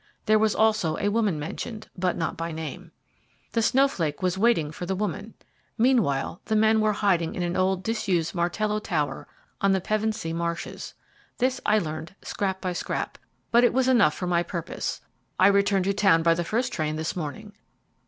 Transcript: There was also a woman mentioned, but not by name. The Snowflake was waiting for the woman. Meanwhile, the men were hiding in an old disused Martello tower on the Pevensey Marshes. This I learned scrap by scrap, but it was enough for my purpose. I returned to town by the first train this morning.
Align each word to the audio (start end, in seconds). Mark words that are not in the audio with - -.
There 0.25 0.39
was 0.39 0.55
also 0.55 0.97
a 0.97 1.09
woman 1.09 1.37
mentioned, 1.39 1.87
but 1.95 2.17
not 2.17 2.35
by 2.35 2.51
name. 2.51 2.89
The 3.51 3.61
Snowflake 3.61 4.23
was 4.23 4.35
waiting 4.35 4.71
for 4.71 4.87
the 4.87 4.95
woman. 4.95 5.35
Meanwhile, 5.77 6.41
the 6.45 6.55
men 6.55 6.81
were 6.81 6.93
hiding 6.93 7.35
in 7.35 7.43
an 7.43 7.55
old 7.55 7.83
disused 7.83 8.33
Martello 8.33 8.79
tower 8.79 9.27
on 9.61 9.73
the 9.73 9.79
Pevensey 9.79 10.33
Marshes. 10.33 10.95
This 11.37 11.61
I 11.67 11.77
learned 11.77 12.15
scrap 12.23 12.59
by 12.59 12.73
scrap, 12.73 13.19
but 13.51 13.63
it 13.63 13.73
was 13.73 13.87
enough 13.87 14.15
for 14.15 14.25
my 14.25 14.41
purpose. 14.41 15.01
I 15.39 15.45
returned 15.49 15.85
to 15.85 15.93
town 15.93 16.23
by 16.23 16.33
the 16.33 16.43
first 16.43 16.73
train 16.73 16.95
this 16.95 17.15
morning. 17.15 17.53